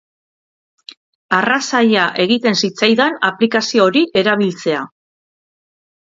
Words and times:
Arras 1.39 1.59
zaila 1.79 2.05
egiten 2.23 2.57
zitzaidan 2.67 3.19
aplikazio 3.29 3.85
hori 3.91 4.03
erabiltzea. 4.23 4.81